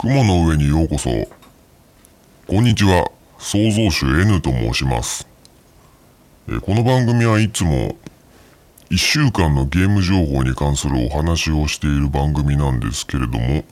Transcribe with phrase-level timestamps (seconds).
[0.00, 1.10] 雲の上にようこそ。
[2.46, 3.10] こんにちは。
[3.40, 5.26] 創造主 N と申します。
[6.48, 7.96] えこの番組はいつも
[8.90, 13.64] 1週間のゲーム情報に関するお話をしている番組なんですけれども、え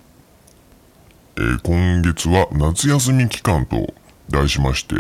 [1.63, 3.95] 今月は夏休み期間と
[4.29, 4.97] 題しまして、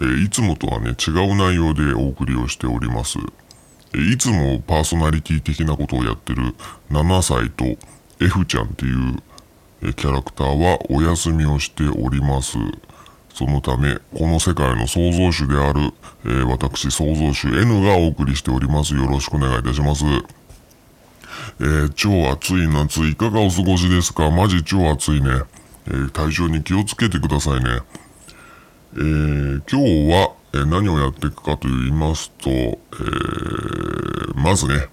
[0.00, 3.18] えいつもとはね違う内容でお送りをしております。
[3.94, 6.54] えいつもパーソナリティ的なことをやってる
[6.90, 7.66] 7歳と
[8.18, 9.22] F ちゃんっていう
[9.84, 12.56] えキャラクターはお休みをしております。
[13.34, 15.92] そのため、この世界の創造主である、
[16.24, 18.94] えー私、創造主 N がお送りしております。
[18.94, 20.04] よろしくお願いいたします。
[21.60, 24.30] えー超暑い夏、いかがお過ごしですか？
[24.30, 25.30] マジ超暑いね。
[25.88, 27.80] えー体調に気をつけてくださいね。
[28.94, 32.78] えー今日は、え何をやっていくかと言いますと、え
[34.36, 34.86] まずね、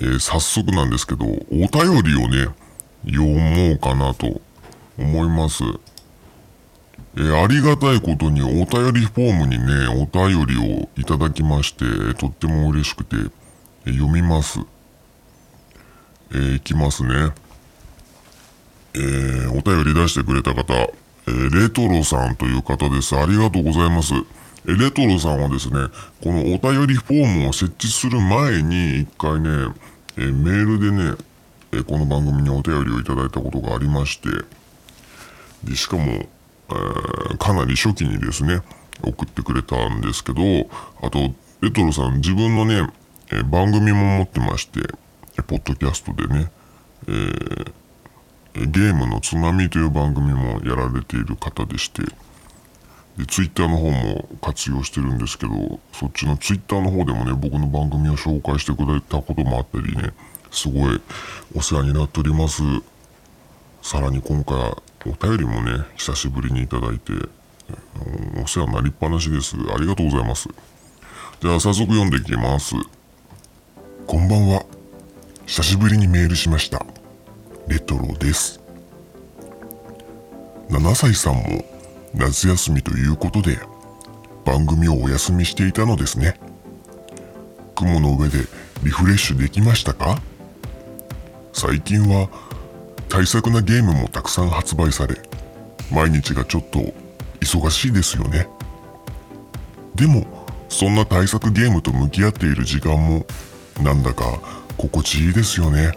[0.00, 1.70] え早速なんですけど、お便
[2.02, 2.48] りをね、
[3.06, 4.40] 読もうかなと
[4.98, 5.64] 思います。
[7.16, 13.16] えーありがたいことにお便りフォームにね、お便りをいただきまして、とっても嬉しくて、
[13.86, 14.60] えー読みます。
[16.32, 17.32] えーいきますね。
[18.94, 20.90] えお便り出してくれた方、え
[21.26, 23.16] レトロさんという方です。
[23.16, 24.14] ありがとうございます。
[24.66, 25.74] えレトロさんはですね、
[26.22, 29.48] このお便りフォームを設置する前に一回ね、
[30.18, 31.16] えメールでね、
[31.74, 34.28] えこの番組にお便りをいただいたことがありまして、
[35.64, 38.60] でしかも、えーかなり初期にですね、
[39.02, 40.42] 送ってくれたんですけど、
[41.00, 42.88] あと、レトロさん自分のね、
[43.32, 44.80] え番組も持ってまして、
[45.38, 46.52] えーポッドキャストでね、
[47.08, 47.72] えー
[48.54, 52.02] ゲームのつまみという番組もやられている方でして、
[53.16, 60.12] で、ツイッターの方も活用してるんですけど、そっちのツイッターの方でもね、僕の番組を紹介してくれたこともあったりね、
[60.52, 61.00] すごい
[61.56, 62.62] お世話になっております。
[63.82, 64.56] さらに今回
[65.04, 67.12] お便りもね、久しぶりにいただいて、
[68.42, 69.56] お世話になりっぱなしです。
[69.74, 70.48] ありがとうございます。
[71.40, 72.76] じゃあ早速読んでいきます。
[74.06, 74.64] こんばんは。
[75.46, 76.86] 久しぶりにメールしました。
[77.66, 78.60] レトロです。
[80.68, 81.64] 7歳さんも
[82.14, 83.58] 夏休みということで
[84.44, 86.38] 番組をお休みしていたのですね。
[87.74, 88.38] 雲の上で
[88.84, 90.20] リフレッシュできましたか？
[91.52, 92.28] 最近は
[93.08, 95.16] 対策なゲームもたくさん発売され
[95.90, 96.80] 毎日がちょっと
[97.40, 98.48] 忙しいですよね。
[99.94, 100.24] でも
[100.68, 103.26] そんな対策ゲームと向き合っている時間も
[103.82, 104.24] なんだか
[104.78, 105.92] 心地いいですよね。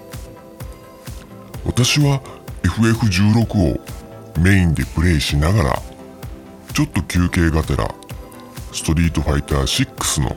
[1.65, 2.21] 私は
[2.63, 3.79] FF16 を
[4.41, 5.81] メインでプレイしながら
[6.73, 7.87] ちょっと休憩がてら
[8.73, 10.35] ストリートファイター6の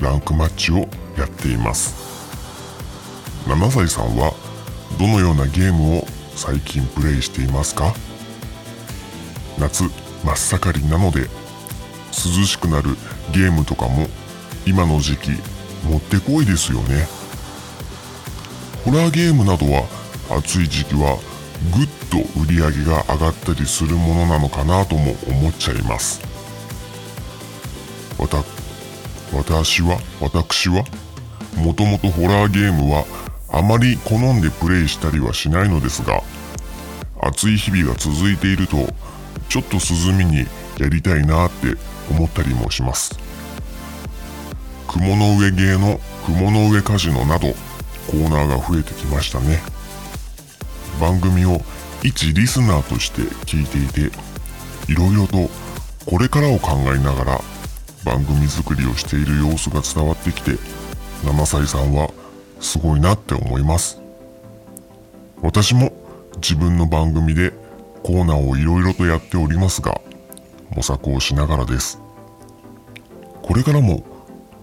[0.00, 1.94] ランクマッチをやっています。
[3.46, 4.32] 7歳さんは
[4.98, 7.94] どのようなゲームを最近プレイしていますか？
[9.58, 9.84] 夏
[10.24, 11.22] 真っ盛りなので
[12.10, 12.96] 涼しくなる
[13.32, 14.06] ゲームとかも
[14.64, 15.30] 今の時期
[15.84, 17.06] もってこいですよね。
[18.84, 19.84] ホラーゲームなどは
[20.30, 21.18] 暑い時期は
[21.74, 26.20] ぐっと売り上げが上がったりするものなのかなとも思っちゃいます。
[28.18, 28.42] わた
[29.32, 30.84] 私は私は
[31.56, 33.04] もともとホラーゲームは
[33.52, 36.22] あまり好んでプレイしたりはしないのですが
[37.20, 38.76] 暑い日々が続いていると
[39.48, 40.46] ちょっと涼みに
[40.78, 41.76] やりたいなって
[42.10, 43.18] 思ったりもします。
[44.88, 47.48] 雲の上芸の雲の上カジノなど
[48.06, 49.60] コーナーが増えてきましたね。
[51.00, 51.60] 番組を
[52.02, 54.16] 一リスナーとして聞いていて
[54.90, 55.48] いろいろと
[56.06, 57.40] これからを考えながら
[58.04, 60.52] 番組作りをしている様子が伝わってきて
[61.24, 62.10] 7歳さんは
[62.62, 64.00] すごいなって思います。
[65.42, 65.92] 私も
[66.36, 67.52] 自分の番組で
[68.02, 70.00] コーナーをいろいろとやっておりますが
[70.74, 72.00] 模索をしながらです。
[73.42, 74.04] これからも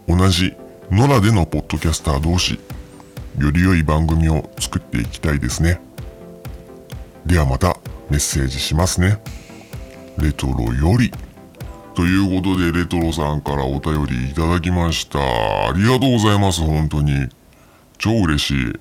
[0.08, 0.56] 同じ
[0.90, 2.60] 野良でのポッドキャスター同士
[3.38, 5.80] より良い番組を作っていきたいですね。
[7.26, 7.78] ではまた
[8.10, 9.22] メッセージしますね。
[10.18, 11.12] レトロより。
[11.96, 15.20] ということでレトロさんからお便りいただきました。
[15.20, 17.30] ありがとうございます本当に。
[18.00, 18.80] 超嬉しい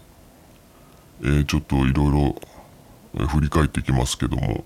[1.22, 4.64] えーちょっといろいろ振り返っていきますけども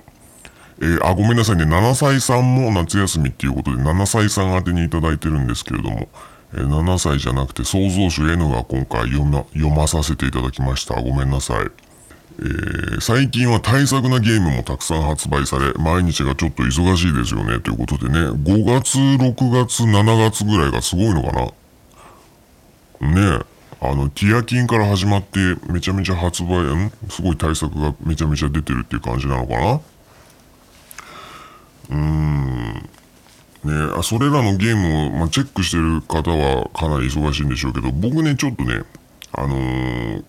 [0.80, 1.64] えーあ、ごめんなさいね。
[1.64, 6.08] 7歳さんも夏休みっていうことで、7歳さん宛てにいただいてるんですけれども、
[6.54, 11.00] えー7歳じゃなくて、創造主 N が今回読ま読まさせていただきました。
[11.00, 11.66] ごめんなさい。
[12.40, 17.60] えー最近は対策なゲームもたくさん発売され、毎日がちょっと忙しいですよね。
[17.60, 21.52] ということでね、5月、6月、7月ぐらいがすごいのか
[23.00, 23.08] な。
[23.08, 23.51] ねえ。
[23.84, 29.80] あの、ティアキンから始まってめちゃめちゃ発売、んすごい対策がめちゃめちゃ出てるっていう感じなのかな
[31.90, 32.88] うーん。
[33.64, 38.82] ねあそれらのゲームを、まあ、チェックしてる方はかなり忙しいんでしょうけど、僕ね、ちょっとね、
[39.32, 40.24] あのー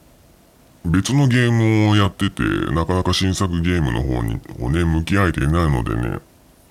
[0.85, 6.19] 別のゲームをやってて、なかなか新作ゲームの方に、をね、向き合えていないのでね、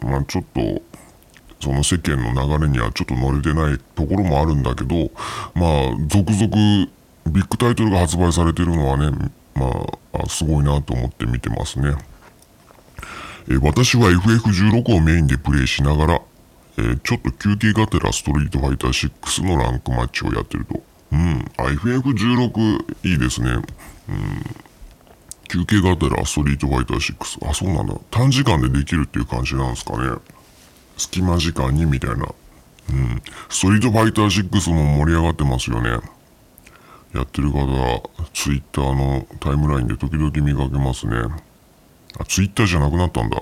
[0.03, 0.83] まあちょっと、
[1.63, 5.13] その世間の流れにはちょっと乗れてないところもあるんだけど、
[5.55, 6.89] まあ、続々、
[7.31, 9.71] ビッグタイトルが発売されてるのはね、ま
[10.13, 11.95] あ、すごいなと思って見てますね。
[13.49, 16.23] え私は FF16 をメインでプレイしながら、
[16.79, 20.83] えちょっと休憩がてらストリートファイター6のランクマッチをやってると。
[21.13, 23.51] うん、FF16 いいですね。
[23.51, 23.63] うん
[25.49, 27.49] 休憩がてらストリートファイター6。
[27.49, 27.95] あ、そうなんだ。
[28.11, 30.19] 短時間でできるっていう感じなんですかね。
[30.97, 32.27] 隙間時間にみたいな。
[32.91, 33.23] うん。
[33.49, 35.91] ストリートファイター6も盛り上がってますよね。
[37.15, 38.03] やってる方は、
[38.33, 41.17] ツイッターのタイムラインで時々見かけますね。
[42.19, 43.39] あ、ツイッターじゃなくなったんだ。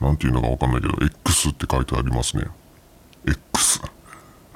[0.00, 2.44] なんていうのかわかんないけど、X って書いてありますね。
[3.26, 3.82] X。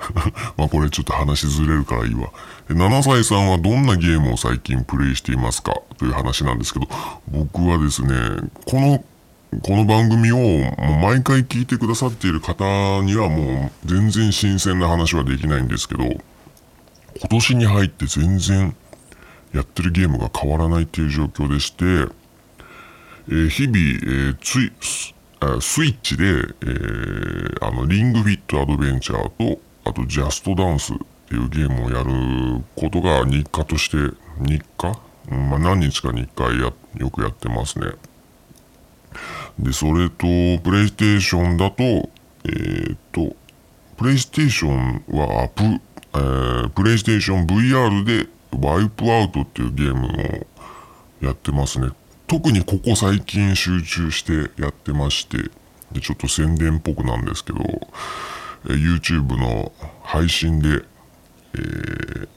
[0.56, 2.30] まあこれちょっと話ずれるからいいわ。
[2.68, 5.74] 7歳さんはどんなゲームを最近プレイしていますか？
[5.98, 6.88] という話なんですけど、
[7.28, 8.10] 僕はですね、
[8.66, 9.04] この、
[9.62, 16.20] この番組をもう毎回聞いてくださっている方にはもう全然新鮮な話はできないんですけど、今
[17.30, 18.74] 年に入って全然
[19.52, 21.84] やってるゲームが変わらないっていう状況でして、
[23.28, 25.14] えー日々、えーついス
[25.60, 30.96] スイッチで、えーあの、リングフィットアドベンチャーと、あと、ジャストダンスっ
[31.28, 34.98] ていうゲームをやることが日課として、日課、
[35.28, 37.88] まあ、何日かに一回や、よくやってますね。
[39.58, 40.26] で、それと、
[40.62, 43.36] プレイステーションだと、えーっと、
[43.96, 50.46] プレイステーションはアプ、えープレイステーション VR でワイプアウトっていうゲームを
[51.24, 51.88] やってますね。
[52.26, 55.38] 特にここ最近集中してやってまして、
[55.92, 57.60] でちょっと宣伝っぽくなんですけど、
[58.68, 59.72] え YouTube の
[60.02, 60.84] 配信で、
[61.54, 62.28] えー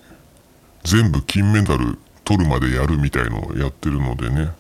[0.84, 4.52] 全部金メダル取るまでやるみたいのをやってるのでね、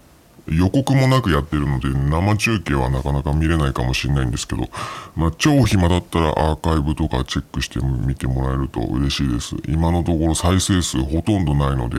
[0.49, 4.69] 予告もなくやってるので生中継はなかなか見れないかもしれないんですけど、
[5.15, 9.55] まあ、超暇だったらアーカイブとかチェックしてみてもらえると嬉しいです。
[9.67, 11.97] 今のところ再生数ほとんどないので、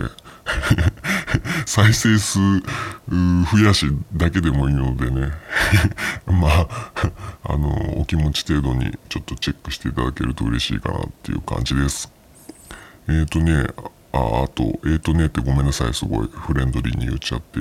[1.67, 5.31] 再生数増やしだけでもいいのでね、
[6.27, 6.69] まあ、
[7.45, 12.11] あの、お気持ち程度にちょっとチェックしていただけると嬉しいかなっていう感じです。
[13.09, 13.67] えーとね、
[14.13, 17.61] あ、あと、えーとねってごめんなさい、すごいフレンドリーに言っちゃって。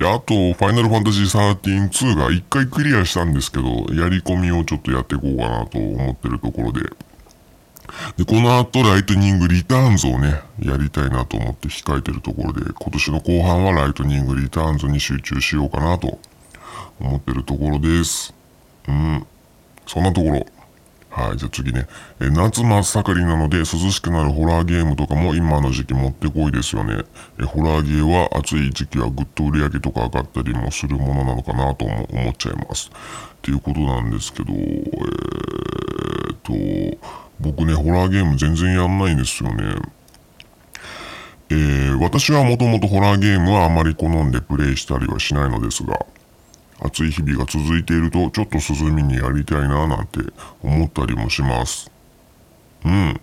[0.00, 6.80] で、あと、ファイナルファンタジー13 2が一回クリアしたんですけど、やり込みをちょっとやっていこうかなと思ってるところで。
[8.16, 16.18] で、この後、ライトニングリターンズをね、やりたいなと思って控えてるところで、今年の後半はライトニングリターンズに集中しようかなと
[16.98, 18.32] 思ってるところです。
[18.88, 19.26] うん。
[19.86, 20.46] そんなところ。
[21.10, 21.88] はい、じゃあ次ね。
[22.20, 27.02] え夏真っ盛りなので涼しくなるホラーゲームとかも今の時期もってこいですよね。
[27.40, 32.90] えホラーゲーは暑い時期はぐっと売り上げとか上がったりもするものなのかなとも思っちゃいます。
[32.90, 32.92] っ
[33.42, 36.98] ていうことなんですけど、えーっと、
[37.40, 39.64] 僕ね、ホラーゲーム全然やんないんですよね。
[41.50, 45.98] えー私はもともとホラーゲームはあまり好んでプレイしたりはしないのですが、
[46.82, 50.20] 暑い日々が続いていると、ちょっと涼みにやりたいななんて
[50.62, 51.90] 思ったりもします。
[52.84, 53.20] うん。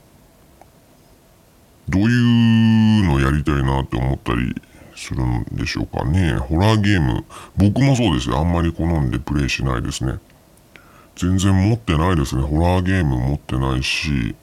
[1.90, 4.54] どういうのやりたいなって思ったり
[4.96, 6.34] するんでしょうかね。
[6.34, 8.38] ホラーゲーム、僕もそうですよ。
[8.40, 10.20] あんまり好んでプレイしないですね。
[11.16, 12.44] 全然持ってないですね。
[12.44, 14.36] ホラーゲーム持ってないし、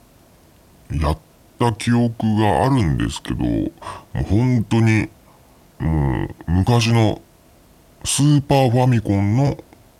[0.90, 1.18] やっ
[1.58, 3.70] た記憶があるんですけど、も
[4.14, 5.08] う本当に、
[5.78, 7.20] もう昔の
[8.04, 9.56] スーパーファミコンの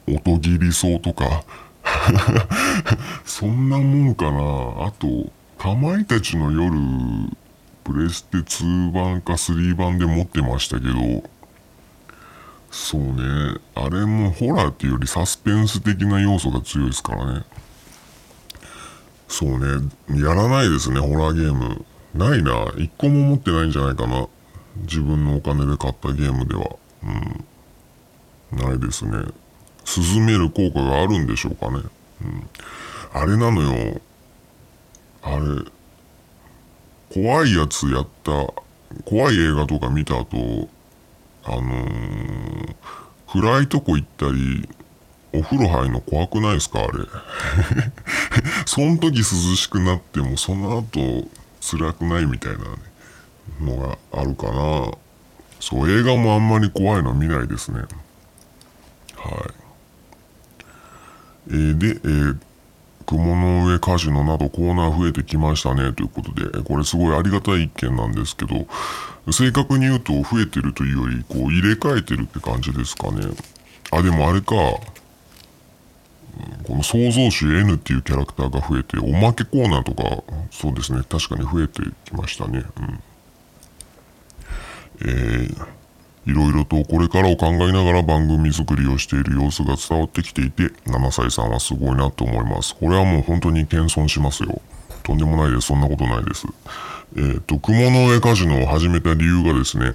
[0.06, 1.44] 音切りそうとか、
[3.25, 4.87] そんなもんかな。
[4.87, 6.78] あと、かまいたちの夜、
[7.82, 11.25] プレステ2版か3版で持ってましたけど、
[12.70, 17.44] そうね、あれもホラーっていうよりサスペンス的な要素が強いですからね。
[19.28, 21.84] そうね、やらないですね、ホラーゲーム。
[22.14, 22.73] ないな。
[22.76, 24.28] 一個も持ってないんじゃないかな。
[24.82, 26.76] 自分のお金で買ったゲームでは。
[27.04, 27.44] うん。
[28.54, 29.12] ないですね。
[29.84, 31.82] 進める効果があるんでしょうかね。
[32.23, 32.49] うん。
[33.12, 34.00] あれなのよ。
[35.23, 35.70] あれ、
[37.12, 38.32] 怖いやつやった、
[39.04, 40.68] 怖い映画とか見た後、
[41.44, 42.75] あのー
[43.32, 44.68] 暗いとこ行ったり、
[45.32, 46.78] お風呂入るの怖くないですか？
[46.78, 46.92] あれ。
[48.64, 51.28] その時涼しくなっても、その後
[51.61, 52.58] 辛くないみたいな。
[53.61, 54.90] のがあるかな
[55.61, 57.82] そう映画もあんまり怖いの見ないですね
[59.25, 59.64] はい
[61.49, 62.38] えー、で、えー、
[63.07, 68.66] 雲の上カジノなどコーナー増えてきましたねということで、これすごいありがたい一件なんですけど、
[69.33, 73.26] 正確に言うと増えてるというより、こう入れ替えてるって感じですかね。
[73.90, 74.54] あ、でもあれか、
[76.66, 82.64] この創造主 N っていうキャラクターが増えて、おまけコーナーとか、そうですね、確かに増えてきましたね。
[82.76, 83.00] うん。
[85.02, 85.66] えー、
[86.26, 92.75] いろいろとこれからを考えながら番組作りをしている様子が伝わってきていて、7歳さんはすごいなと思います。
[92.76, 94.61] これはもう本当に謙遜しますよ。
[95.02, 95.69] とんでもないです。
[95.69, 96.47] そんなことないです。
[97.16, 99.95] えっ、ー、と、雲の上カジノを始めた理由がですね、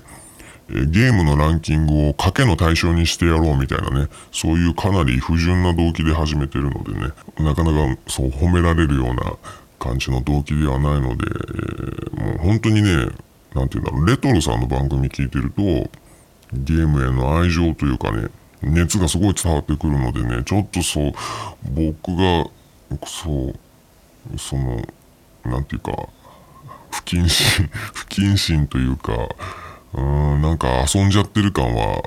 [0.70, 9.36] ゲームのランキングを賭けの対象にしてやろうみたいなね、そういうかなり不純な動機で始めてるのでね、なかなかそう褒められるような
[9.80, 12.92] 感じの動機ではないので、えー、もう本当にね、
[13.56, 15.90] なんて言うんだろう、レトロさんの番組聞いてると、
[16.54, 18.30] ゲームへの愛情というかね、
[18.62, 21.14] 熱がすごい伝わってくるのでね、ちょっとそう、
[21.64, 22.46] 僕が、
[23.06, 23.54] そ
[24.34, 24.82] う、その、
[25.46, 25.92] なんていうか、
[26.92, 29.14] 不謹慎、 不謹慎というか、
[29.94, 32.04] うん、なんか遊んじゃってる感は、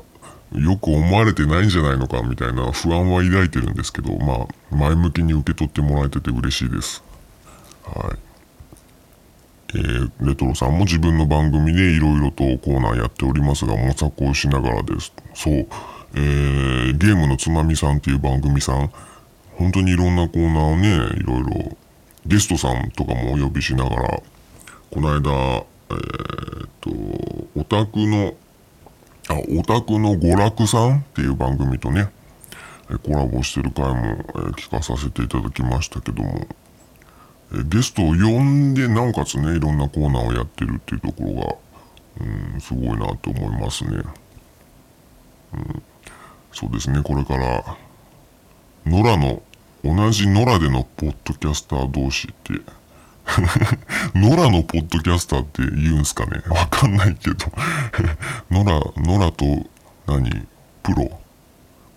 [0.54, 7.02] よく思われてないんじゃないのかみたいな不安は抱いてるんですけど、まあ、前向きに受け取ってもらえてて嬉しいです。
[7.84, 8.31] はい。
[9.74, 15.12] えー、レトロさんも自分の番組でいろいろとコーナーやっておりますが、模索をしながらです。
[15.34, 15.66] そう、
[16.14, 18.90] えー、ゲームのつまみさんっていう番組さん、
[19.56, 20.88] 本当にいろんなコーナーをね、
[21.18, 21.76] いろいろ
[22.26, 24.22] ゲストさんとかもお呼びしながら、
[24.90, 26.90] この間、えー、っと、
[27.60, 28.34] オタクの、
[29.28, 32.10] あ、オタクの娯楽さんっていう番組とね、
[32.98, 36.46] コラボしてる回も、え聞かさせていただきましたけども、
[37.64, 44.02] ゲストを呼んで、なおかつね、いろんなコーナーをやってるっていうところが、うん、すごいなと思いますね。
[45.54, 45.82] うん、
[46.52, 47.76] そうですね、これから、
[48.86, 49.42] 野良の、
[49.84, 52.54] 同じ野良でのポッドキャスター同士って、
[54.18, 56.42] 野良のポッドキャスターって言うんすかね？
[56.48, 57.36] わかんないけど
[58.50, 59.44] 野良、野良と
[60.06, 60.46] 何？
[60.82, 61.20] プロ？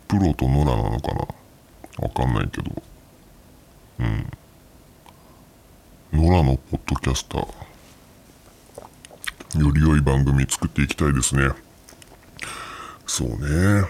[0.08, 1.26] プロと野良なのかな？
[2.00, 2.84] わかんないけど。
[4.00, 4.28] うん。
[6.14, 7.46] 野良のポッドキャスター。
[9.60, 11.50] より良い番組作っていきたいですね。
[13.06, 13.88] そうね。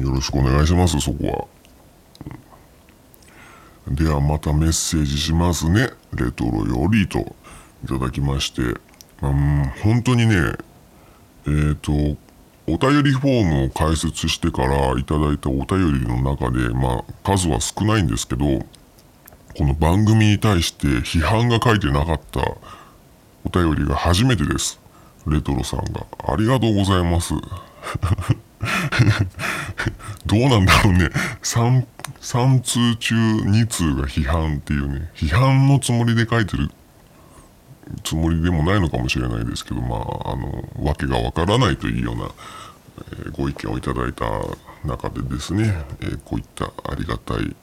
[0.00, 1.48] よろしくお願いします、そこ
[3.88, 3.94] は。
[3.94, 5.90] ではまたメッセージしますね。
[6.12, 7.34] レトロよりと
[7.84, 8.62] いただきまして。
[9.22, 10.34] うん、本当にね、
[11.46, 11.92] えっ、ー、と、
[12.66, 18.66] お便りフォームを開設してからいただいたお便りの中で、まあ、数は少ないんですけど、
[19.58, 22.40] この番組に対して批判が書いてなかった
[23.44, 24.78] お便りが初めてです。
[25.26, 26.06] レトロさんが。
[26.28, 27.34] ありがとうございます。
[30.26, 31.10] どうなんだろうね。
[31.42, 31.84] 3、
[32.20, 35.10] 3通中2通が批判っていうね。
[35.16, 36.70] 批判のつもりで書いてる
[38.04, 42.30] つもりでもないのかもしれないですけど、まあ、あの、わけがわからないというような、
[43.10, 44.24] えー、ご意見をいただいた
[44.84, 47.56] 中でですね、えー、こういったありがたい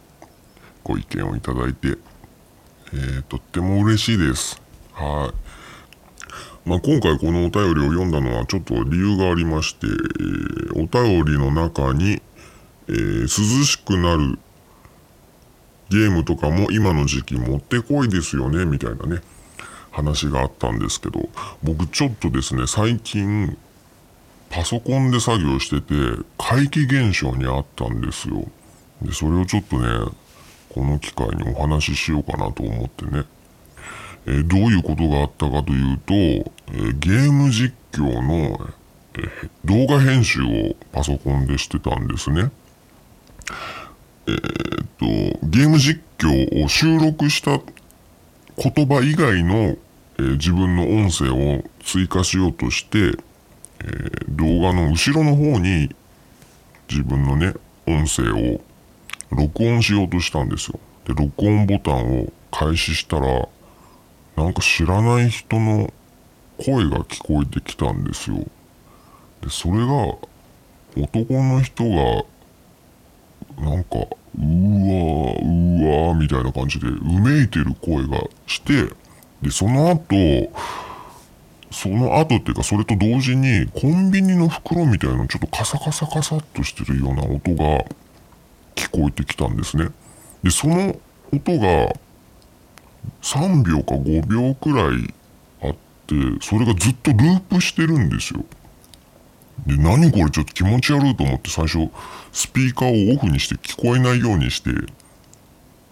[0.86, 1.98] ご意見をいただいて、
[2.94, 4.62] えー、とっても嬉しいです。
[4.94, 6.70] はい。
[6.70, 12.22] まあ、今回このお便りを読んだのはちょっと理由がありまして、えー、お便りの中に、
[12.88, 13.28] えー、涼
[13.66, 14.38] しくなる
[15.90, 19.22] ゲームとかも今の時期もってこいですよね、みたいなね、
[19.92, 21.30] 話があったんですけど、
[21.64, 23.58] 僕ちょっとですね、最近、
[24.52, 25.94] パソコンで作業してて、
[26.38, 28.46] 怪奇現象にあったんですよ。
[29.02, 29.88] で、それをちょっとね、
[30.76, 33.24] この機会にお話ししようかなと思ってね。
[34.26, 38.60] えー、どういうことがあったかというと、えー、ゲーム実況の、
[39.14, 42.52] えー、動画編集をパソコンでしてたんですね。
[44.28, 44.36] えっ
[45.00, 45.06] と、
[45.48, 47.62] ゲーム実況を収録した
[48.58, 49.78] 言葉以外の、
[50.18, 53.18] え自分の音声を追加しようとして、
[53.80, 55.94] え動画の後ろの方に
[56.90, 57.54] 自分のね、
[57.86, 58.62] 音声を
[59.36, 60.80] 録音しようとしたんですよ。
[61.06, 63.48] で、録音ボタンを開始したら、
[64.36, 65.94] なんか知らない人の
[66.58, 68.38] 声が聞こえてきたんですよ。
[69.42, 70.16] で、それが、
[70.98, 72.24] 男の人が、
[73.62, 78.94] なんか、うわー、うわーみたいな感じで、うめいてる声がして、
[79.42, 80.52] で、その後、
[81.72, 87.86] その後っていうか、それと同時に、コンビニの袋みたいなちょっとカサカサカサっとしてるような音が、
[88.96, 89.90] 聞こえてきたんですね。
[90.44, 91.00] で、その
[91.34, 91.94] 音が
[93.22, 95.14] 3秒か5秒くらい
[95.62, 95.76] あっ
[96.08, 98.44] てそれがずっとループしてるんですよ
[99.66, 101.90] で何これちょっと気持ち悪いと思って最初
[102.32, 104.70] スピーカーをオフにして聞こえないようにして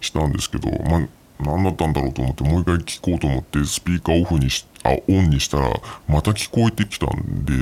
[0.00, 1.08] したんですけどまあ
[1.40, 5.72] 何だったんだろうと思ってもう一回聞こうと思ってスピーカーオフにしあオンにしたら
[6.06, 7.52] また聞こえてきたんで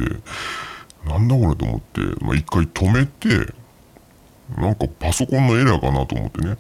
[1.07, 3.55] なんだこれと思って、まあ、一回止めて
[4.59, 6.57] なんかパソコンのエラーかなと思ってね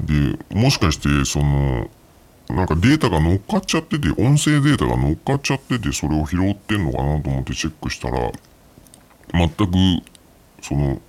[0.00, 1.88] でもしかしてその
[2.48, 8.30] なんかデータが乗っかっちゃってて音声データが乗っかっちゃっててそれを拾ってんのかなと思ってチェックしたら
[9.32, 10.04] 全く
[10.62, 11.00] その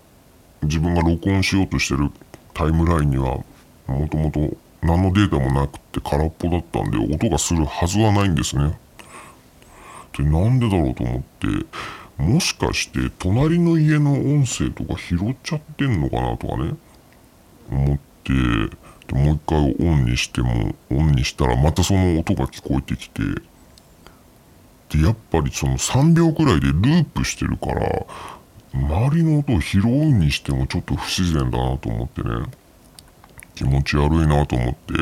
[0.63, 2.09] 自分が録音しようとしてる
[2.53, 3.43] タイムラインには
[3.87, 4.39] もともと
[4.81, 8.79] 何のデータもなくて空っぽだったんで音がするはずはないんですね。
[10.17, 11.47] でなんでだろうと思って
[12.17, 16.75] もしかして隣の家の音声とか拾っちゃってんのかなとかね。
[17.69, 18.33] 思って
[19.07, 23.21] でもう一回オンにしてもオンにしたらまたその音が聞こえてきて。
[24.89, 28.05] でやっぱりその3秒くらいでループしてるから
[28.71, 32.29] 周りの音を拾うにしてもちょっと不自然だなと思ってね。
[33.55, 34.93] 気持ち悪いなと思って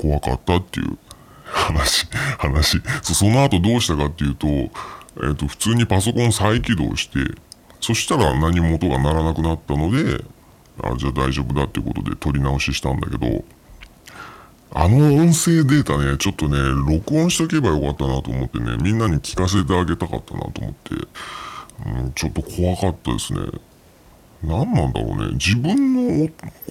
[0.00, 0.98] 怖かったっていう
[1.44, 2.08] 話
[2.38, 2.82] 話。
[3.02, 4.46] そその後どうしたかっていうと,、
[5.18, 7.18] えー、と普通にパソコン再起動して
[7.80, 10.24] そしたら何も音が鳴らなくなったので
[10.82, 13.44] あじゃあ大丈夫だってことで撮り直ししたんだけど
[14.76, 16.58] あの音声データねちょっとね
[16.90, 20.94] 録音しとけばよかったなと思ってねみんなに聞かせてあげたかったなと思って、
[22.00, 23.40] うん、ちょっと怖かったですね。
[24.42, 25.34] 何なんだろうね。
[25.34, 26.28] 自分の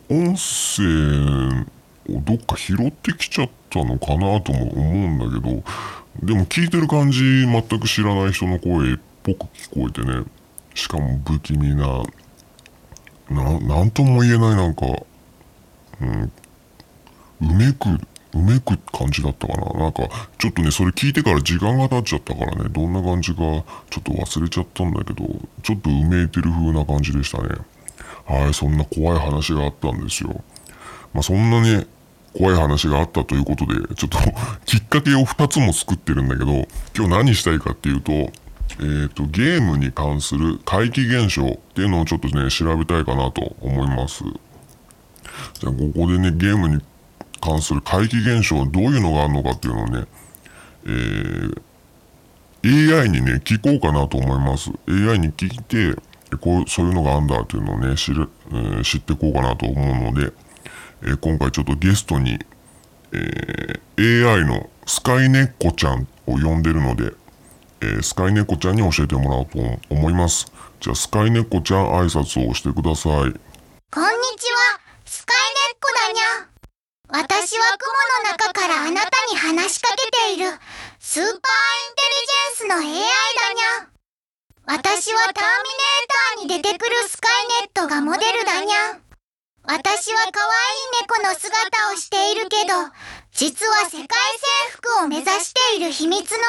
[0.09, 1.65] 音声
[2.09, 5.63] どっか拾ってきちゃったのかなとも思うんだけど
[6.21, 10.23] でも聞いてる感じ全く知らない人の声っぽく聞こえてね。
[10.75, 12.03] しかも不気味な
[13.29, 14.85] ななんとも言えないなんか、
[16.01, 16.31] うん、
[17.41, 17.87] うめく
[18.33, 19.71] うめく感じだったかな。
[19.79, 22.69] なんかちょっとねそれ聞いてから時間が経っちゃったからね。
[22.69, 23.63] どんな感じかちょ
[23.99, 25.25] っと忘れちゃったんだけど
[25.61, 27.49] ちょっとうめいてる風な感じでしたね。
[28.25, 30.43] はいそんな怖い話があったんですよ。
[31.13, 31.85] まあそんなね
[32.33, 34.17] 怖い話があったということでちょっと
[34.65, 44.23] きっかけを2つも作ってるんだけど今日何したいかっていうとえっ、ー、とゲームに関する怪奇現象っていうのをちょっとね調べたいかなと思います。
[45.59, 46.81] じゃあここでねゲームに
[47.41, 50.05] 関する怪奇現象はどういうのがあるのかっていうのをね、
[50.85, 54.71] えー、AI にね聞こうかなと思います。
[54.87, 56.01] AI に聞いて
[56.37, 60.33] こうそういうのがあるんだっていうのをね知る、えー、知ってこうかなと思うので、
[61.05, 62.39] え、今回ちょっとゲストに、
[63.11, 67.13] えー、AI のスカイネッコちゃんを呼んでるので、
[67.81, 70.51] えー、スカイネッコちゃんに教えてもらおうと思います。
[70.79, 73.11] じゃあスカイネッコちゃん挨拶をしてください。
[73.11, 74.79] こんにちは。
[75.05, 76.47] スカイネッコだにゃ
[77.09, 77.91] 私は雲
[78.23, 80.57] の中からあなたに話しかけている。
[80.99, 81.45] スーパーインテ
[82.07, 83.93] リジェンスの AI だにゃ
[84.65, 89.02] 私はターミネーターに出てくるスカイネットがモデルだにゃ
[89.65, 92.73] 私は可愛い猫の姿をしているけど
[93.31, 96.41] 実は世界征服を目指している秘密の存在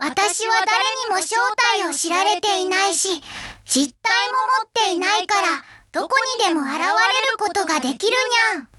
[0.00, 1.36] だにゃ私は誰にも正
[1.80, 3.20] 体を知られていないし
[3.64, 5.48] 実体も持っていないから
[5.92, 8.16] どこにでも現れることができる
[8.54, 8.76] にゃん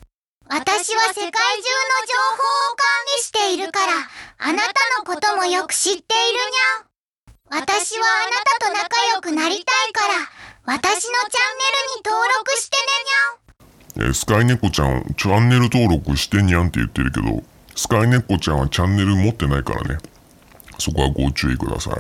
[0.49, 1.33] 私は世界中の
[2.07, 3.91] 情報を管理しているから、
[4.37, 7.61] あなたのこともよく知っているにゃん。
[7.67, 10.13] 私はあなたと仲良くなりたいから、
[10.63, 12.46] 私のチャンネルに登録。
[14.13, 17.43] スカイネコちゃん、チャンネル登録してにゃんって言ってるけど、
[17.75, 19.97] スカイネコちゃんはチャンネル持ってないからね。
[20.79, 21.93] そこはご注意ください。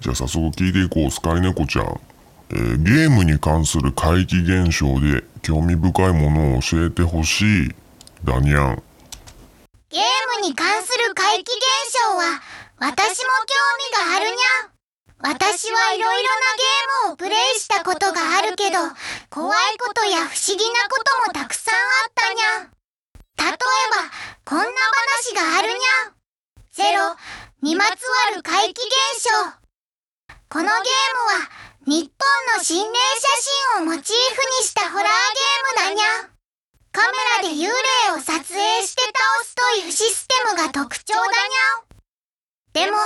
[0.00, 2.00] じゃあ早速聞いていこう、スカイネコちゃん。
[2.50, 7.74] えー、ゲームに関する怪奇現象で興味深いものを教えてほしい。
[8.24, 8.82] だにゃん。
[9.90, 10.02] ゲー
[10.40, 12.40] ムに関する怪奇現象は
[12.78, 13.30] 私も
[14.00, 14.77] 興味があるにゃん。
[15.20, 18.78] 私はいろいろなゲームをプレイしたことがあるけど、
[19.30, 22.70] 怖いことや不思議なこともたくさんあったにゃ。
[23.38, 23.58] 例えば、
[24.44, 26.14] こんな話があるにゃん。
[26.70, 27.16] ゼロ
[27.62, 28.82] にまつわる怪奇
[29.14, 29.30] 現象。
[30.48, 31.50] このゲームは
[31.86, 32.98] 日本の心霊
[33.74, 36.30] 写真をモチーフにしたホラーゲームだにゃ。
[36.92, 42.84] カメラで幽霊を撮影して倒すというシステムが特徴だにゃ。
[42.86, 42.98] でも、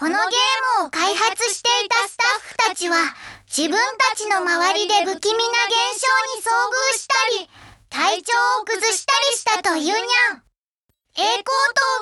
[0.00, 2.96] このゲームを開発していたスタッフたちは、
[3.44, 7.50] 自分たちの周りで不気味な現象に遭遇したり、
[7.90, 8.32] 体調
[8.62, 10.42] を崩したりしたというにゃん。
[11.12, 11.44] 蛍光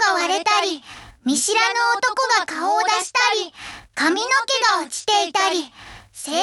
[0.07, 0.85] 灯が割れたり、
[1.27, 3.53] 見知らぬ男が顔を出したり、
[3.97, 5.67] 髪の毛が落ちていたり、
[6.15, 6.39] 声優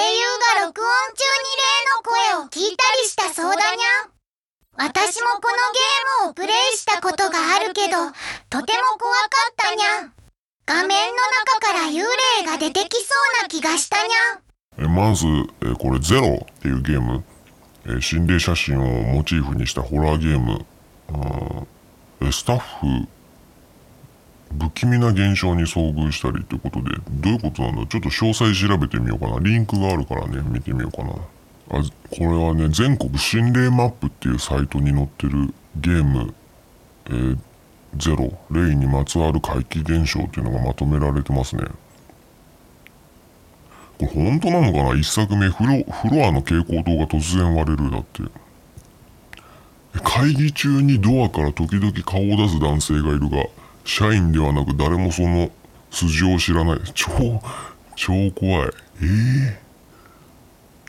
[0.60, 1.56] が録音中に
[2.36, 4.12] 霊の声を聞いたりしたそうだにゃん。
[4.76, 7.96] 私もこのゲームをプレイしたことがあるけど、
[8.50, 10.15] とても怖かったにゃん。
[10.68, 12.00] 画面の中から幽
[12.42, 14.40] 霊が出てきそうな気がしたにゃ。
[14.80, 15.26] えまず、
[15.62, 17.24] えこれ「ゼロっていうゲーム、
[17.86, 20.66] え心霊写真をモチーフにしたホラーゲーム。
[22.22, 23.08] うんスタッフ
[24.60, 26.96] 不気味な現象に遭遇したりってことで。
[27.10, 27.86] どういうことなんだ？
[27.86, 29.40] ちょっと詳細調べてみようかな。
[29.40, 31.12] リンクがあるからね見てみようかな。
[31.12, 36.34] あこれはね全国心霊マップっていうサイトに載ってるゲーム、
[37.08, 37.38] えー
[37.98, 38.38] ゼロ。
[38.52, 41.64] 霊にまつわる怪奇現象っていうのがまとめられてますね。
[43.98, 45.00] これ本当なのかな？
[45.00, 48.24] 一作目フロフロアの蛍光灯が突然割れるだって。
[50.04, 53.46] 会議中にドアから時々顔を出す男性がいるが
[53.86, 55.50] 社員ではなく誰もその
[55.90, 56.80] 素性を知らない。
[56.94, 57.42] 超
[57.96, 58.70] 超怖い。
[59.02, 59.66] ええ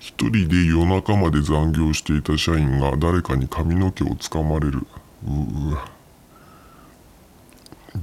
[0.01, 4.87] 一人で夜中まで残業していた社員が誰かに髪の毛をつかまれる。
[5.27, 5.31] う
[5.71, 5.96] うわ。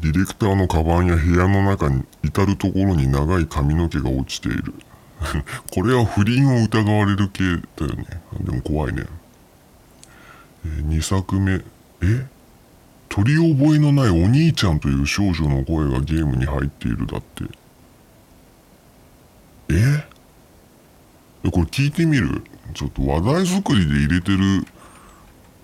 [0.02, 4.74] ディレクターのカバンや部屋の中に至る所に長い髪の毛が落ちている。
[5.74, 8.22] これは不倫を疑われる系だよね。
[8.42, 9.06] でも怖いね、
[10.66, 11.62] え2作目。
[12.02, 12.28] え？
[13.10, 17.44] 取り覚えのないお兄ちゃんという少女の声がゲームに入っているだって。
[19.70, 20.04] え
[21.44, 22.44] これ聞いてみる？
[22.74, 24.66] ちょっと話題作りで入れてる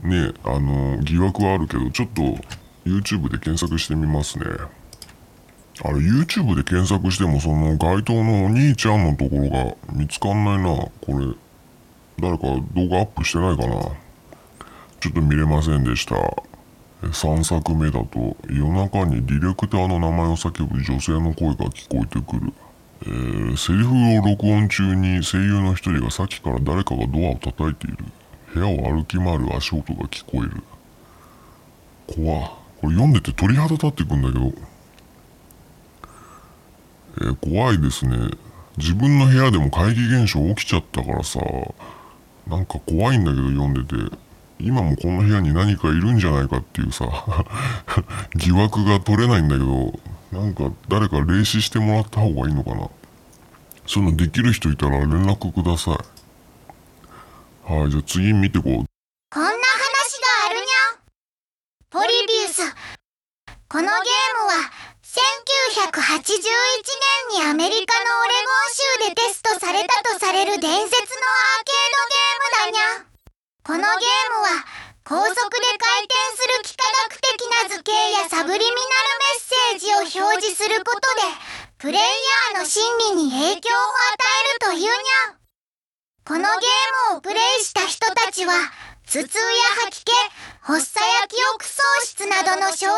[0.03, 2.37] ねあの疑惑はあるけどちょっと
[2.85, 4.45] YouTube で検索してみますね。
[5.81, 10.75] あれ YouTube で検索してもその該当のお兄ちゃんのところが見つかんないな。
[10.75, 11.33] これ
[12.19, 12.43] 誰か
[12.75, 13.81] 動画アップしてないかな。
[14.99, 16.15] ちょっと見れませんでした。
[17.01, 22.51] 3作目だと夜中にディレクターの名前を叫ぶ女性の声が聞こえてくる、
[23.03, 27.97] えー、セリフを録音中に声優の一人がさっきから誰かがドアを叩いている。
[28.53, 30.63] 部屋を歩き回る足音が聞こえる。
[32.25, 32.58] 怖っ。
[32.81, 34.45] これ読んでて鳥肌立ってくんだけど。
[37.21, 38.17] えー怖いですね。
[38.77, 41.39] 自分の部屋でも怪奇現象起きちゃったからさ。
[42.47, 43.95] なんか怖いんだけど読んでて。
[44.59, 47.05] 今もこの部屋に何かいるんじゃないかっていうさ。
[48.35, 49.99] 疑惑が取れないんだけど。
[50.31, 52.89] なんか誰か霊視してもらった方がいいのかな。
[53.87, 55.95] そういうのできる人いたら連絡ください。
[57.73, 59.57] はいじゃあ次見てこうこんな話が
[60.45, 60.99] あるにゃん。
[61.89, 62.61] ポリビウス。
[63.67, 64.61] このゲームは、
[65.01, 66.05] 1981
[67.33, 73.09] 年にアメリカのオレゴン州でテストされたとされる伝説のアーケードゲームだにゃ。
[73.65, 74.69] このゲームは、
[75.03, 78.77] 高速で回転する幾何学的な図形やサブリミナル
[79.17, 81.25] メッセージを表示することで、
[81.79, 82.01] プレイ
[82.53, 82.85] ヤーの心
[83.17, 83.81] 理に影響を
[84.13, 85.39] 与えるというにゃ。
[86.23, 88.53] このゲームをプレイした人たちは、
[89.09, 89.43] 頭痛や
[89.85, 90.11] 吐き気、
[90.61, 92.93] 発作や記憶喪失などの症状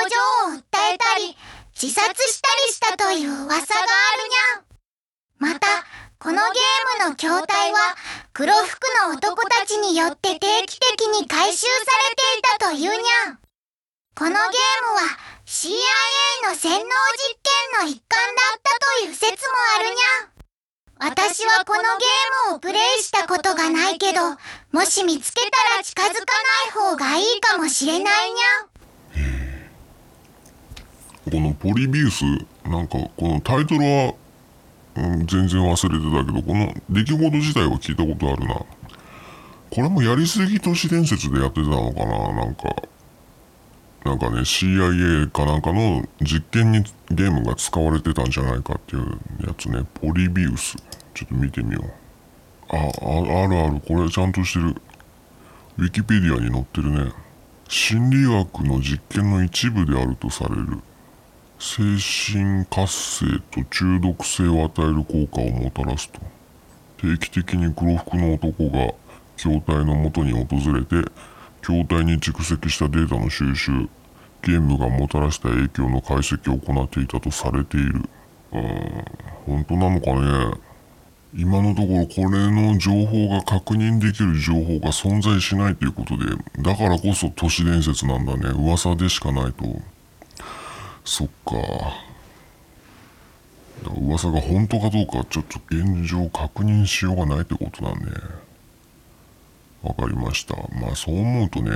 [0.52, 0.60] を訴
[0.94, 1.38] えたり、
[1.74, 5.54] 自殺したりしたという噂があるにゃん。
[5.54, 5.68] また、
[6.20, 7.96] このゲームの筐体は、
[8.34, 13.40] 黒服の男たちによって定期的に回収されていたというにゃん。
[14.14, 15.72] このゲームは CIA
[16.44, 16.88] の洗脳実
[17.80, 20.31] 験の一環だったという説もあるにゃん。
[21.04, 24.22] 私はこのゲームをプレイしたことがないけど、
[24.72, 26.14] もし見つけたら近づかな
[26.68, 31.32] い方がいいかもしれないにゃ。
[31.32, 32.24] このポリビウス
[32.66, 34.14] なんかこのタイトルは、
[34.98, 38.54] うん、全然忘れてたけどこの出来事自体は聞いたことあるな。
[38.54, 38.68] こ
[39.82, 42.76] れもやりすぎ都市伝説でやってたのかななんか。
[44.06, 50.76] なんかね CIA かなんかの実験にゲームが使われてたんじゃないかっていうやつねポリビウス。
[51.22, 52.76] ちょっと見てみよう。
[52.76, 53.80] あああるある。
[53.82, 54.76] これちゃんとしてる。
[55.78, 57.12] ウィキペディアに載ってるね。
[57.70, 60.80] 心理学の実験の一部であるとされる。
[61.60, 61.84] 精
[62.34, 66.20] 神活性と中毒性を与える効果をもたらすと。
[66.98, 68.94] 定期的に黒服の男が
[69.38, 71.08] 筐体の元に訪れて
[71.62, 73.72] 筐体に蓄積したデータの収集
[74.42, 78.10] ゲームがもたらした影響の解析を行っていたとされている。
[78.54, 79.06] うーん
[79.46, 80.71] 本当なのかね。
[81.34, 86.26] 今のところこれの情報が確認できる情報が存在しないということで
[86.62, 88.50] だからこそ都市伝説なんだね。
[88.50, 89.64] 噂でしかないと。
[91.06, 91.54] そっか。
[94.00, 98.12] 噂が本当かどうかちょっと現状確認しようがないってことだね。
[99.82, 100.56] わかりました。
[100.80, 101.72] まあそう思うとね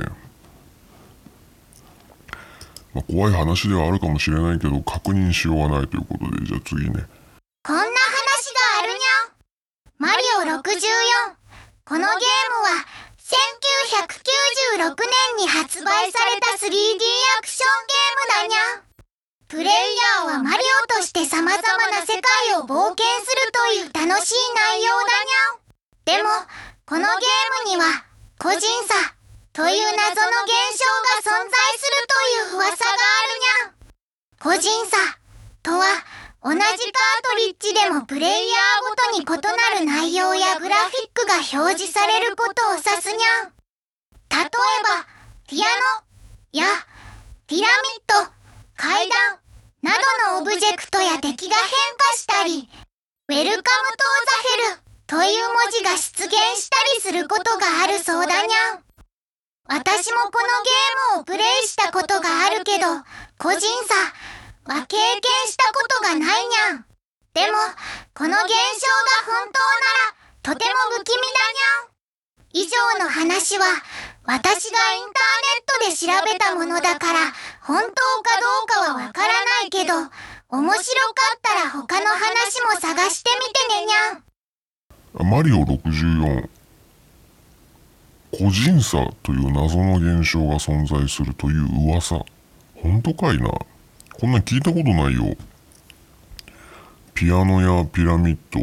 [2.96, 6.90] まあ、怖い話ではあるかもしれないけど確認しようがないということでじゃあ次ね。
[7.62, 7.90] こんな話が
[8.78, 9.36] あるにゃん。
[9.98, 10.65] マリオ64。
[10.76, 12.12] このゲーム
[12.68, 12.84] は
[14.76, 14.92] 1996
[15.38, 18.82] 年に発売された 3D アクションゲームだにゃ。
[19.48, 26.18] プレイヤーはマリオとして様々な世界を冒険するという楽しい内容だにゃ。
[26.18, 26.28] でも、
[26.84, 27.08] このゲー
[27.64, 28.04] ムには、
[28.38, 29.16] 個人差
[29.54, 30.84] という謎の現象
[31.24, 33.80] が存在するという噂があるにゃ。
[34.42, 34.96] 個人差
[35.62, 35.86] とは、
[36.46, 43.52] 同じカートリッジでもプレイヤーごとに異なる内容やグラフィックが表示されることを指すにゃん。
[44.30, 45.10] 例えば、
[45.48, 46.06] ピアノ
[46.52, 46.64] や
[47.48, 48.30] ピラミッド、
[48.76, 49.40] 階段
[49.82, 49.90] な
[50.30, 51.66] どのオブジェクトや敵が変
[51.98, 52.70] 化したり、
[53.26, 56.30] Welcome to the Hell という文字が出現
[56.62, 58.84] したりすることがあるそうだにゃん。
[59.64, 62.86] 私もこのゲームをプレイしたことがあるけど、
[63.36, 65.02] 個人差は経験
[65.46, 66.84] したことがないにゃん。
[67.34, 67.58] でも、
[68.14, 68.86] この現象
[69.22, 69.74] が本当な
[70.10, 71.96] ら、とても不気味だにゃん。
[72.52, 73.66] 以上の話は、
[74.24, 77.94] 私がインターネットで調べたものだから、本当か
[78.40, 79.94] どうかはわからないけど、
[80.48, 84.26] 面白かったら他の話も探してみてねにゃん。
[85.30, 86.48] マリオ64
[88.32, 92.24] 個人差という謎の現象が存在するという噂
[92.74, 93.48] 本当かいな？
[94.18, 95.36] こんなん聞いたことないよ。
[97.12, 98.60] ピアノやピラミッド、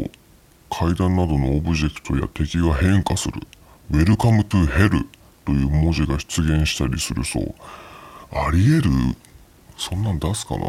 [0.68, 3.40] 階段などのオブジェクトや敵が変化する。
[3.92, 5.06] Welcome to Hell
[5.44, 7.54] という文字が出現したりするそう。
[8.32, 8.90] あり得る？
[9.76, 10.66] そんなん出すかな？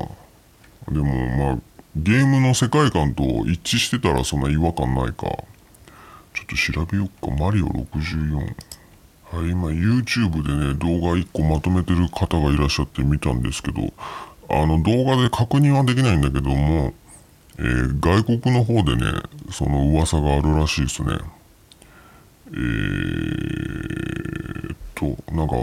[0.91, 1.03] でも
[1.35, 1.57] まあ、
[1.95, 5.25] ゲームの世界観と一致してたらそんな違和感ないか。
[6.35, 7.35] ちょっと調べよっか。
[7.35, 8.55] マリオ64。
[9.31, 13.91] はい、今 YouTube でね、動画1個まとめてる方がいらっしゃって見たんですけど、
[14.49, 16.93] あの動画で確認はできないんだけども、
[17.57, 19.03] えー、外国の方でね、
[19.51, 21.17] その噂があるらしいですね。
[22.47, 25.55] えー、と、なんか、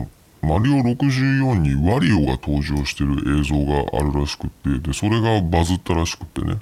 [0.42, 6.58] マリオ64にワリオが登場してる映像があるらしくて、で、それがバズったらしくてね。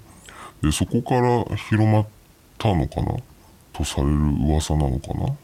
[0.63, 2.07] で、そこから広まっ
[2.59, 3.17] たのかな？
[3.73, 4.15] とされる
[4.47, 5.35] 噂なのかな？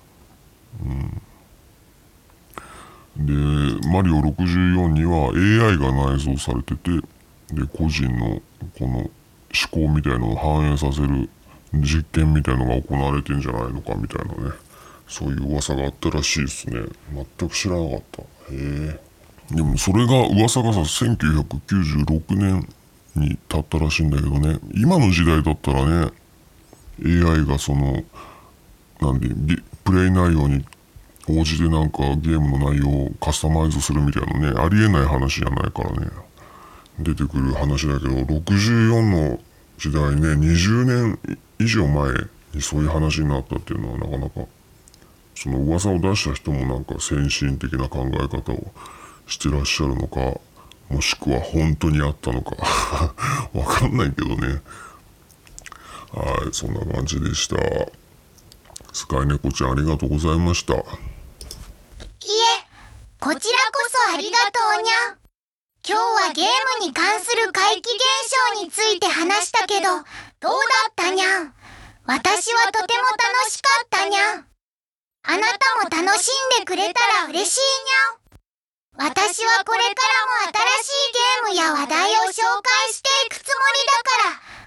[0.85, 1.23] うん。
[3.19, 3.33] で、
[3.89, 6.91] マリオ64には AI が内蔵されてて、
[7.53, 8.41] で、個人の
[8.79, 9.11] この思
[9.71, 11.29] 考みたいのを反映させる
[11.73, 14.53] 実験みたいのが行われてんじゃないのかみたいなね、
[15.09, 16.81] そういう噂があったらしいですね。
[17.39, 18.23] 全く知らなかった。
[18.23, 19.01] へえ。
[19.51, 22.69] でもそれが噂がさ、1996年
[23.15, 26.13] に経ったらしいんだけどね、今の時代だったらね、
[27.05, 28.03] AI がその、
[29.01, 29.29] なんで、
[29.85, 30.65] プレイ内容に
[31.29, 36.09] 応じてなんかゲームの内容をカスタマイズするみたいなね、ありえない話じゃないからね、
[37.01, 39.41] 出てくる話だけど、64の
[39.79, 41.19] 時代ね、20年
[41.59, 42.13] 以上前
[42.55, 44.49] にそういう話になったっていうのはなかなか、
[45.35, 48.73] その噂を出した人もなんか先進的な考え方を
[49.27, 50.41] してらっしゃるのか、
[50.89, 52.57] もしくは本当にあったのか
[53.53, 54.63] わかんないけどね。
[56.13, 57.57] はい、そんな感じでした。
[58.93, 60.75] スカイネコちゃんありがとうございました。
[62.27, 62.67] いえ、
[63.21, 65.15] こちらこそありがとうにゃ。
[65.87, 66.47] 今日はゲー
[66.83, 68.03] ムに関する怪奇現
[68.59, 70.03] 象について話したけど、どう
[70.43, 70.51] だ
[70.91, 71.55] ったにゃん？
[72.05, 74.47] 私はとても楽しかったにゃん。
[75.23, 79.07] あなたも楽しんでくれたら嬉しいにゃん。
[79.07, 80.03] 私はこれか
[80.43, 83.79] らも新しいゲームや話題を紹介していくつもり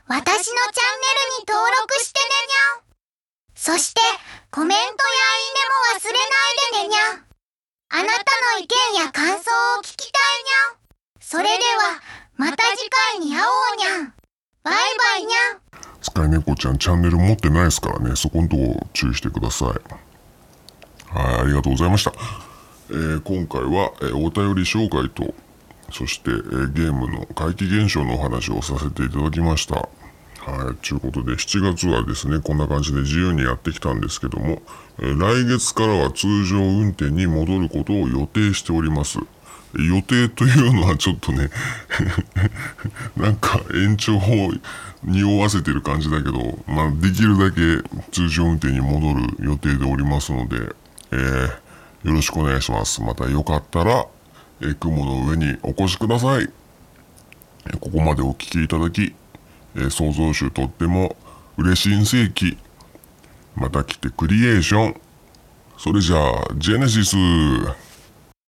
[0.08, 3.76] だから、私のチャンネルに登録してねにゃん。
[3.76, 4.00] そして、
[4.50, 4.96] コメントやいい
[5.52, 6.24] ねも忘れな
[6.80, 7.29] いでねにゃん。
[7.92, 8.10] あなた
[8.56, 9.50] の意見や感想
[9.80, 10.78] を聞きたいにゃん。
[11.20, 12.00] それでは、
[12.38, 14.14] また次回に会おうにゃん。
[14.64, 15.60] バイバイにゃん。
[16.00, 19.70] スカイネコちゃんチャンネル持ってないですからね、そこんとこ注意してください。
[21.18, 22.14] はい、ありがとうございました。
[22.92, 25.34] えー、今回は、えー、お便り紹介と、
[25.92, 29.90] そして、えー、ゲームの怪奇現象のお話をさせていただきました。
[30.50, 30.76] はい。
[30.76, 34.62] ということで、7月はですね、こんな感じで自由にやってきたんですけども、
[35.00, 39.20] えー、来月からは通常運転に戻ることを予定しております。
[39.74, 41.52] 予定というのはちょっとね
[43.16, 44.52] なんか延長を
[45.04, 50.74] 匂わせてる感じだけど、まあ、できるだけ通常運転に戻る予定でおりますので、
[51.12, 53.02] えー、よろしくお願いします。
[53.02, 54.08] またよかったら、
[54.62, 56.50] えー、雲の上にお越しください。
[57.80, 59.14] ここまでお聞きいただき、
[59.76, 61.16] えー、創造主とっても
[61.58, 62.58] 嬉しいん世紀。
[63.56, 65.02] また来てクリエーション。
[65.78, 67.16] それじゃあ、ジェネシス